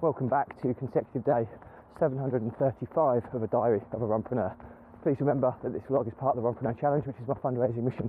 Welcome 0.00 0.28
back 0.28 0.54
to 0.62 0.72
consecutive 0.74 1.24
day 1.24 1.42
735 1.98 3.34
of 3.34 3.42
a 3.42 3.48
diary 3.48 3.82
of 3.90 4.00
a 4.00 4.06
runpreneur. 4.06 4.54
Please 5.02 5.16
remember 5.18 5.52
that 5.64 5.72
this 5.72 5.82
vlog 5.90 6.06
is 6.06 6.14
part 6.14 6.36
of 6.36 6.44
the 6.44 6.48
Runpreneur 6.48 6.78
Challenge, 6.78 7.04
which 7.04 7.16
is 7.20 7.26
my 7.26 7.34
fundraising 7.34 7.82
mission 7.82 8.08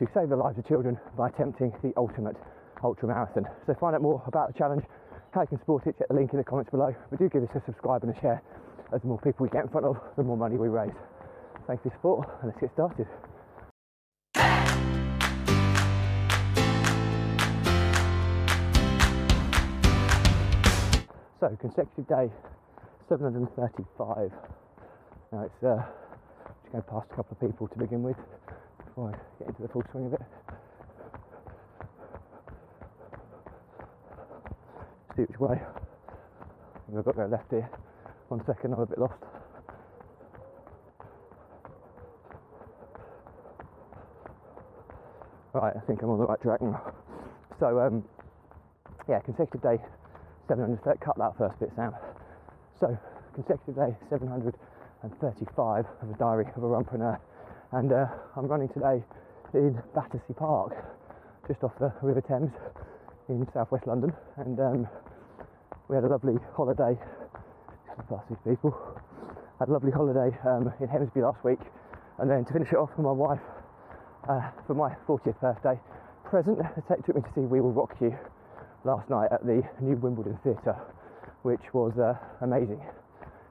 to 0.00 0.08
save 0.12 0.30
the 0.30 0.36
lives 0.36 0.58
of 0.58 0.66
children 0.66 0.98
by 1.16 1.28
attempting 1.28 1.70
the 1.80 1.92
ultimate 1.96 2.34
ultra 2.82 3.06
marathon. 3.06 3.46
So 3.68 3.74
find 3.78 3.94
out 3.94 4.02
more 4.02 4.20
about 4.26 4.52
the 4.52 4.58
challenge, 4.58 4.82
how 5.30 5.42
you 5.42 5.46
can 5.46 5.58
support 5.60 5.86
it, 5.86 5.96
check 5.96 6.08
the 6.08 6.14
link 6.14 6.32
in 6.32 6.38
the 6.38 6.44
comments 6.44 6.72
below. 6.72 6.92
But 7.08 7.20
do 7.20 7.28
give 7.28 7.44
us 7.44 7.50
a 7.54 7.62
subscribe 7.64 8.02
and 8.02 8.10
a 8.16 8.20
share 8.20 8.42
as 8.92 9.00
the 9.02 9.06
more 9.06 9.20
people 9.20 9.46
we 9.46 9.50
get 9.50 9.62
in 9.62 9.68
front 9.68 9.86
of, 9.86 9.96
the 10.16 10.24
more 10.24 10.36
money 10.36 10.56
we 10.56 10.66
raise. 10.66 10.90
Thanks 11.68 11.84
for 11.84 11.88
your 11.90 11.94
support 11.98 12.28
and 12.42 12.50
let's 12.50 12.58
get 12.58 12.72
started. 12.74 13.06
So 21.48 21.56
consecutive 21.56 22.06
day 22.08 22.30
735. 23.08 24.32
Now 25.32 25.42
it's 25.44 25.64
uh, 25.64 25.82
just 26.44 26.72
going 26.72 26.84
past 26.84 27.06
a 27.10 27.16
couple 27.16 27.38
of 27.40 27.40
people 27.40 27.68
to 27.68 27.78
begin 27.78 28.02
with 28.02 28.16
before 28.84 29.14
I 29.14 29.38
get 29.38 29.48
into 29.48 29.62
the 29.62 29.68
full 29.68 29.82
swing 29.90 30.06
of 30.06 30.12
it. 30.12 30.20
See 35.16 35.22
which 35.22 35.40
way. 35.40 35.58
I've 36.88 37.04
got 37.04 37.12
to 37.12 37.16
go 37.16 37.26
left 37.28 37.50
here. 37.50 37.70
One 38.28 38.44
second, 38.44 38.74
I'm 38.74 38.80
a 38.80 38.86
bit 38.86 38.98
lost. 38.98 39.14
Right, 45.54 45.72
I 45.74 45.80
think 45.86 46.02
I'm 46.02 46.10
on 46.10 46.18
the 46.18 46.26
right 46.26 46.42
track 46.42 46.60
now. 46.60 46.92
So, 47.58 47.80
um, 47.80 48.04
yeah, 49.08 49.20
consecutive 49.20 49.62
day 49.62 49.78
700. 50.48 51.00
Cut 51.00 51.16
that 51.18 51.36
first 51.36 51.60
bit, 51.60 51.70
Sam. 51.76 51.92
So, 52.80 52.96
consecutive 53.34 53.76
day 53.76 53.94
735 54.08 55.84
of 56.02 56.10
a 56.10 56.14
diary 56.18 56.46
of 56.56 56.62
a 56.62 56.66
runpreneur, 56.66 57.18
and 57.72 57.92
uh, 57.92 58.06
I'm 58.34 58.46
running 58.46 58.70
today 58.70 59.04
in 59.52 59.78
Battersea 59.94 60.32
Park, 60.34 60.72
just 61.46 61.62
off 61.62 61.78
the 61.78 61.92
River 62.00 62.22
Thames 62.22 62.52
in 63.28 63.46
southwest 63.52 63.86
London, 63.86 64.12
and 64.38 64.58
um, 64.58 64.88
we 65.88 65.96
had 65.96 66.04
a 66.04 66.08
lovely 66.08 66.34
holiday. 66.56 66.98
Past 68.08 68.24
these 68.30 68.38
people, 68.46 68.72
had 69.58 69.68
a 69.68 69.72
lovely 69.72 69.90
holiday 69.90 70.34
um, 70.46 70.72
in 70.80 70.88
Hemsby 70.88 71.20
last 71.20 71.44
week, 71.44 71.60
and 72.18 72.30
then 72.30 72.44
to 72.46 72.52
finish 72.52 72.72
it 72.72 72.76
off 72.76 72.90
with 72.96 73.04
my 73.04 73.12
wife 73.12 73.42
uh, 74.28 74.50
for 74.66 74.74
my 74.74 74.94
40th 75.06 75.38
birthday 75.40 75.78
present, 76.24 76.58
took 77.04 77.16
me 77.16 77.22
to 77.22 77.28
see 77.34 77.40
We 77.40 77.60
Will 77.60 77.72
Rock 77.72 77.96
You 78.00 78.16
last 78.88 79.10
night 79.10 79.28
at 79.30 79.44
the 79.44 79.62
new 79.82 79.96
Wimbledon 79.96 80.38
Theatre, 80.42 80.74
which 81.42 81.60
was 81.74 81.92
uh, 81.98 82.16
amazing. 82.40 82.80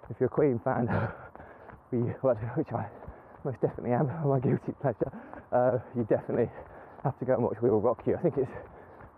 If 0.10 0.18
you're 0.20 0.34
a 0.34 0.34
Queen 0.34 0.60
fan, 0.64 0.90
we, 1.92 2.00
which 2.56 2.74
I 2.74 2.88
most 3.46 3.62
definitely 3.62 3.92
am, 3.92 4.10
my 4.26 4.40
guilty 4.40 4.74
pleasure, 4.82 5.14
uh, 5.52 5.78
you 5.96 6.08
definitely 6.10 6.50
have 7.04 7.20
to 7.20 7.26
go 7.26 7.36
and 7.36 7.44
watch 7.44 7.58
We 7.62 7.70
Will 7.70 7.82
Rock 7.82 8.02
You. 8.08 8.18
I 8.18 8.22
think 8.24 8.34
it's 8.38 8.50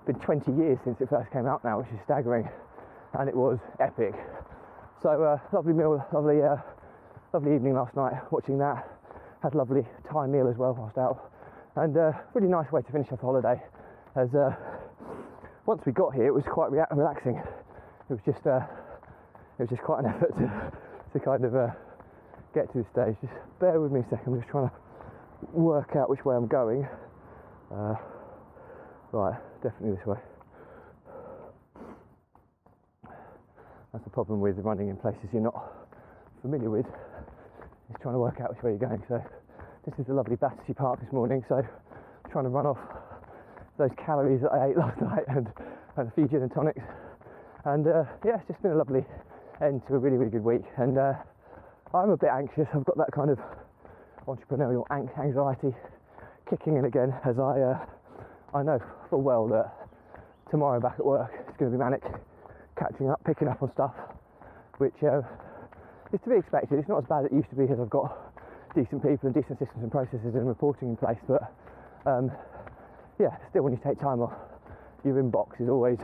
been 0.05 0.19
20 0.19 0.51
years 0.51 0.77
since 0.83 0.99
it 0.99 1.07
first 1.07 1.31
came 1.31 1.47
out 1.47 1.63
now, 1.63 1.79
which 1.79 1.87
is 1.87 1.99
staggering, 2.03 2.49
and 3.17 3.29
it 3.29 3.35
was 3.35 3.57
epic. 3.79 4.13
So 5.01 5.23
uh, 5.23 5.39
lovely 5.55 5.71
meal, 5.71 6.05
lovely, 6.11 6.43
uh, 6.43 6.57
lovely 7.31 7.55
evening 7.55 7.75
last 7.75 7.95
night 7.95 8.13
watching 8.29 8.57
that. 8.57 8.85
Had 9.41 9.53
a 9.53 9.57
lovely 9.57 9.87
Thai 10.11 10.27
meal 10.27 10.49
as 10.49 10.57
well 10.57 10.75
whilst 10.77 10.97
out, 10.97 11.31
and 11.77 11.95
uh, 11.95 12.11
really 12.33 12.49
nice 12.49 12.69
way 12.73 12.81
to 12.81 12.91
finish 12.91 13.09
off 13.09 13.21
the 13.21 13.25
holiday. 13.25 13.63
As 14.17 14.35
uh, 14.35 14.53
once 15.69 15.85
we 15.85 15.91
got 15.91 16.15
here, 16.15 16.25
it 16.25 16.33
was 16.33 16.43
quite 16.49 16.71
relaxing. 16.71 17.37
It 17.37 18.09
was 18.09 18.19
just 18.25 18.41
uh, 18.47 18.65
it 19.59 19.61
was 19.61 19.69
just 19.69 19.83
quite 19.83 20.03
an 20.03 20.09
effort 20.09 20.33
to, 20.41 20.73
to 21.13 21.19
kind 21.23 21.45
of 21.45 21.53
uh, 21.53 21.67
get 22.55 22.73
to 22.73 22.79
this 22.79 22.87
stage. 22.91 23.13
Just 23.21 23.37
bear 23.59 23.79
with 23.79 23.91
me 23.91 23.99
a 23.99 24.03
second. 24.09 24.33
I'm 24.33 24.41
just 24.41 24.49
trying 24.49 24.67
to 24.67 24.73
work 25.53 25.95
out 25.95 26.09
which 26.09 26.25
way 26.25 26.35
I'm 26.35 26.47
going. 26.47 26.87
Uh, 27.69 27.93
right, 29.11 29.37
definitely 29.61 29.95
this 29.95 30.07
way. 30.07 30.17
That's 33.93 34.03
the 34.03 34.09
problem 34.09 34.41
with 34.41 34.57
running 34.65 34.89
in 34.89 34.97
places 34.97 35.29
you're 35.31 35.43
not 35.43 35.85
familiar 36.41 36.71
with. 36.71 36.87
Is 37.93 37.95
trying 38.01 38.15
to 38.15 38.19
work 38.19 38.41
out 38.41 38.55
which 38.55 38.63
way 38.63 38.71
you're 38.71 38.89
going. 38.89 39.03
So 39.07 39.21
this 39.85 39.93
is 39.99 40.07
the 40.07 40.15
lovely 40.15 40.35
Battersea 40.35 40.73
Park 40.73 40.99
this 40.99 41.13
morning. 41.13 41.45
So 41.47 41.61
trying 42.31 42.45
to 42.45 42.49
run 42.49 42.65
off 42.65 42.79
those 43.79 43.95
calories 44.05 44.41
that 44.41 44.51
I 44.51 44.69
ate 44.69 44.77
last 44.83 45.01
night 45.01 45.23
and, 45.27 45.47
and 45.97 46.07
a 46.07 46.11
few 46.11 46.27
gin 46.27 46.43
and 46.43 46.53
tonics. 46.53 46.83
And 47.65 47.87
uh, 47.87 48.03
yeah, 48.23 48.37
it's 48.37 48.47
just 48.47 48.61
been 48.61 48.71
a 48.71 48.77
lovely 48.77 49.03
end 49.63 49.81
to 49.87 49.95
a 49.95 49.97
really, 49.97 50.17
really 50.17 50.31
good 50.31 50.43
week. 50.43 50.63
And 50.77 50.99
uh, 50.99 51.13
I'm 51.95 52.11
a 52.11 52.17
bit 52.17 52.29
anxious. 52.29 52.67
I've 52.75 52.85
got 52.85 52.97
that 52.97 53.11
kind 53.11 53.31
of 53.31 53.39
entrepreneurial 54.27 54.85
anxiety 54.91 55.73
kicking 56.49 56.77
in 56.77 56.85
again 56.85 57.13
as 57.25 57.39
I 57.39 57.61
uh, 57.61 57.77
I 58.53 58.63
know 58.63 58.79
full 59.09 59.21
well 59.21 59.47
that 59.47 59.73
tomorrow 60.51 60.79
back 60.79 60.95
at 60.99 61.05
work 61.05 61.31
it's 61.47 61.57
going 61.57 61.71
to 61.71 61.77
be 61.77 61.81
manic, 61.81 62.03
catching 62.77 63.09
up, 63.09 63.21
picking 63.25 63.47
up 63.47 63.61
on 63.61 63.71
stuff, 63.73 63.93
which 64.77 64.93
uh, 65.03 65.21
is 66.13 66.19
to 66.23 66.29
be 66.29 66.37
expected. 66.37 66.79
It's 66.79 66.89
not 66.89 66.99
as 66.99 67.09
bad 67.09 67.25
as 67.25 67.31
it 67.31 67.33
used 67.33 67.49
to 67.49 67.55
be 67.55 67.63
because 67.63 67.79
I've 67.79 67.89
got 67.89 68.33
decent 68.75 69.01
people 69.01 69.29
and 69.29 69.33
decent 69.33 69.57
systems 69.57 69.81
and 69.81 69.91
processes 69.91 70.33
and 70.33 70.47
reporting 70.47 70.89
in 70.89 70.97
place, 70.97 71.21
but 71.27 71.41
um, 72.05 72.31
yeah, 73.19 73.35
still 73.49 73.63
when 73.63 73.73
you 73.73 73.79
take 73.83 73.99
time 73.99 74.21
off, 74.21 74.33
your 75.03 75.21
inbox 75.21 75.59
is 75.61 75.69
always 75.69 75.99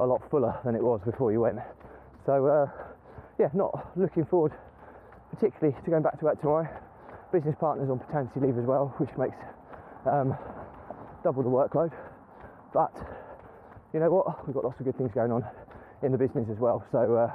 a 0.00 0.06
lot 0.06 0.22
fuller 0.30 0.54
than 0.64 0.74
it 0.74 0.82
was 0.82 1.00
before 1.04 1.32
you 1.32 1.40
went. 1.40 1.58
So 2.26 2.46
uh, 2.46 2.66
yeah, 3.38 3.48
not 3.54 3.90
looking 3.96 4.24
forward 4.26 4.52
particularly 5.30 5.76
to 5.84 5.90
going 5.90 6.02
back 6.02 6.18
to 6.18 6.24
work 6.24 6.40
tomorrow. 6.40 6.68
Business 7.32 7.56
partners 7.58 7.90
on 7.90 7.98
paternity 7.98 8.40
leave 8.40 8.58
as 8.58 8.64
well, 8.64 8.94
which 8.98 9.10
makes 9.18 9.36
um, 10.06 10.36
double 11.24 11.42
the 11.42 11.48
workload. 11.48 11.92
But 12.72 12.92
you 13.92 14.00
know 14.00 14.10
what? 14.10 14.46
We've 14.46 14.54
got 14.54 14.64
lots 14.64 14.78
of 14.78 14.86
good 14.86 14.96
things 14.96 15.10
going 15.14 15.32
on 15.32 15.44
in 16.02 16.12
the 16.12 16.18
business 16.18 16.46
as 16.50 16.58
well. 16.58 16.84
So 16.92 17.16
uh, 17.16 17.32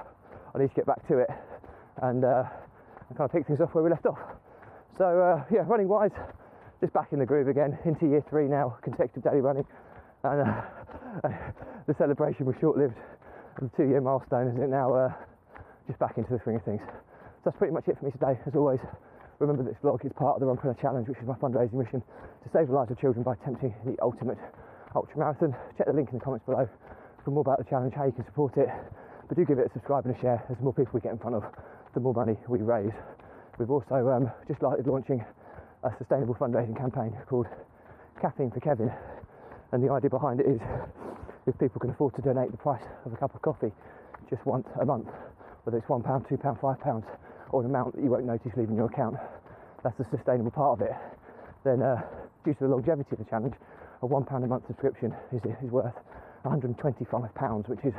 I 0.56 0.60
need 0.60 0.70
to 0.70 0.76
get 0.76 0.86
back 0.86 1.06
to 1.08 1.20
it 1.20 1.30
and, 2.02 2.24
uh, 2.24 2.44
and 3.10 3.18
kind 3.18 3.30
of 3.30 3.32
pick 3.32 3.48
things 3.48 3.60
off 3.60 3.74
where 3.74 3.84
we 3.84 3.90
left 3.90 4.06
off. 4.06 4.20
So 4.98 5.06
uh, 5.06 5.44
yeah, 5.52 5.64
running 5.68 5.88
wise, 5.88 6.12
just 6.82 6.94
back 6.94 7.14
in 7.14 7.20
the 7.20 7.26
groove 7.26 7.48
again 7.48 7.78
into 7.86 8.08
year 8.08 8.26
three 8.30 8.48
now, 8.50 8.76
consecutive 8.82 9.24
daily 9.24 9.40
running, 9.40 9.66
and 10.24 10.42
uh, 10.42 11.30
the 11.88 11.96
celebration 11.98 12.46
was 12.46 12.56
short-lived. 12.60 12.98
The 13.62 13.70
two-year 13.78 14.02
milestone, 14.02 14.48
isn't 14.50 14.64
it? 14.64 14.70
Now, 14.70 14.94
uh, 14.94 15.14
just 15.86 16.00
back 16.00 16.18
into 16.18 16.34
the 16.34 16.40
swing 16.42 16.56
of 16.56 16.64
things. 16.64 16.82
So 16.82 17.52
that's 17.52 17.58
pretty 17.58 17.74
much 17.74 17.88
it 17.88 18.00
for 18.00 18.06
me 18.06 18.12
today. 18.12 18.40
As 18.48 18.56
always, 18.56 18.80
remember 19.40 19.62
this 19.62 19.78
vlog 19.84 20.04
is 20.06 20.12
part 20.14 20.36
of 20.36 20.42
the 20.42 20.48
Runpreneur 20.48 20.80
Challenge, 20.82 21.08
which 21.08 21.20
is 21.20 21.28
my 21.28 21.36
fundraising 21.36 21.78
mission 21.78 22.02
to 22.02 22.48
save 22.54 22.68
the 22.68 22.74
lives 22.74 22.90
of 22.90 23.00
children 23.00 23.24
by 23.24 23.34
attempting 23.34 23.76
the 23.86 23.94
ultimate 24.02 24.38
ultra 24.96 25.18
marathon. 25.18 25.56
Check 25.78 25.88
the 25.88 25.94
link 25.94 26.10
in 26.12 26.18
the 26.18 26.24
comments 26.24 26.46
below 26.46 26.68
for 27.24 27.32
more 27.32 27.42
about 27.42 27.60
the 27.60 27.66
challenge, 27.70 27.94
how 27.94 28.06
you 28.06 28.12
can 28.12 28.26
support 28.26 28.58
it. 28.58 28.70
But 29.28 29.38
do 29.38 29.46
give 29.46 29.60
it 29.60 29.68
a 29.68 29.74
subscribe 29.74 30.06
and 30.06 30.16
a 30.16 30.20
share. 30.20 30.44
As 30.50 30.58
the 30.58 30.64
more 30.64 30.74
people 30.74 30.92
we 30.94 31.02
get 31.02 31.12
in 31.12 31.20
front 31.20 31.36
of, 31.36 31.44
the 31.94 32.00
more 32.00 32.14
money 32.14 32.38
we 32.48 32.60
raise. 32.62 32.96
We've 33.60 33.70
also 33.70 34.10
um, 34.10 34.32
just 34.48 34.60
started 34.60 34.88
launching 34.88 35.24
a 35.84 35.90
sustainable 35.98 36.36
fundraising 36.36 36.78
campaign 36.78 37.16
called 37.28 37.48
Caffeine 38.22 38.52
for 38.52 38.60
Kevin. 38.60 38.92
And 39.72 39.84
the 39.84 39.92
idea 39.92 40.10
behind 40.10 40.40
it 40.40 40.46
is 40.46 40.62
if 41.48 41.58
people 41.58 41.80
can 41.80 41.90
afford 41.90 42.14
to 42.16 42.22
donate 42.22 42.52
the 42.52 42.58
price 42.58 42.84
of 43.06 43.14
a 43.14 43.18
cup 43.18 43.34
of 43.34 43.42
coffee 43.42 43.72
just 44.30 44.46
once 44.46 44.68
a 44.80 44.86
month, 44.86 45.08
whether 45.64 45.78
it's 45.78 45.88
£1, 45.88 46.04
£2, 46.04 46.38
£5, 46.38 47.04
or 47.52 47.62
an 47.62 47.66
amount 47.66 47.96
that 47.96 48.04
you 48.04 48.10
won't 48.10 48.26
notice 48.26 48.52
leaving 48.56 48.76
your 48.76 48.86
account, 48.86 49.16
that's 49.84 49.98
the 49.98 50.06
sustainable 50.16 50.52
part 50.52 50.80
of 50.80 50.88
it. 50.88 50.94
Then, 51.64 51.82
uh, 51.82 52.02
due 52.46 52.54
to 52.54 52.60
the 52.60 52.70
longevity 52.70 53.10
of 53.14 53.18
the 53.18 53.26
challenge, 53.26 53.56
a 54.04 54.08
£1 54.08 54.44
a 54.44 54.48
month 54.48 54.68
subscription 54.68 55.16
is, 55.34 55.42
is 55.44 55.72
worth 55.72 55.94
£125, 56.46 57.68
which 57.70 57.84
is 57.86 57.94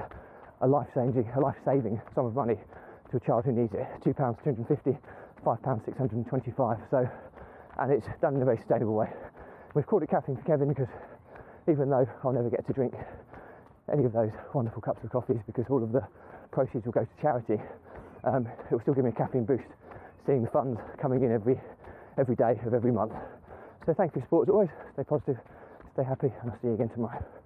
a 0.60 0.66
life-saving, 0.66 1.28
a 1.34 1.40
life-saving 1.40 2.00
sum 2.14 2.26
of 2.26 2.34
money 2.34 2.58
to 3.10 3.16
a 3.16 3.20
child 3.20 3.44
who 3.44 3.52
needs 3.52 3.74
it. 3.74 3.86
£2, 4.04 4.16
250 4.16 4.96
£5, 5.44 5.84
625 5.84 6.78
So 6.90 7.08
and 7.82 7.90
it's 7.92 8.06
done 8.20 8.36
in 8.36 8.42
a 8.42 8.44
very 8.44 8.58
sustainable 8.58 8.94
way. 8.94 9.10
We've 9.74 9.86
called 9.86 10.04
it 10.04 10.10
Caffeine 10.10 10.36
for 10.36 10.42
Kevin 10.42 10.68
because 10.68 10.88
even 11.68 11.90
though 11.90 12.06
I'll 12.22 12.32
never 12.32 12.48
get 12.48 12.64
to 12.66 12.72
drink 12.72 12.94
any 13.92 14.04
of 14.04 14.12
those 14.12 14.30
wonderful 14.54 14.82
cups 14.82 15.02
of 15.02 15.10
coffees 15.10 15.42
because 15.46 15.64
all 15.68 15.82
of 15.82 15.90
the 15.90 16.06
proceeds 16.52 16.84
will 16.84 16.92
go 16.92 17.04
to 17.04 17.20
charity, 17.20 17.60
um, 18.24 18.46
it 18.46 18.70
will 18.70 18.80
still 18.80 18.94
give 18.94 19.04
me 19.04 19.10
a 19.10 19.14
caffeine 19.14 19.44
boost 19.44 19.66
seeing 20.26 20.42
the 20.44 20.50
funds 20.50 20.78
coming 21.00 21.24
in 21.24 21.32
every 21.32 21.60
every 22.18 22.36
day 22.36 22.54
of 22.64 22.74
every 22.74 22.92
month. 22.92 23.12
So 23.84 23.94
thank 23.94 24.14
you 24.14 24.20
for 24.20 24.26
support 24.26 24.48
as 24.48 24.52
always. 24.52 24.70
Stay 24.92 25.02
positive, 25.02 25.38
stay 25.94 26.04
happy, 26.04 26.30
and 26.42 26.52
I'll 26.52 26.58
see 26.60 26.68
you 26.68 26.74
again 26.74 26.90
tomorrow. 26.90 27.41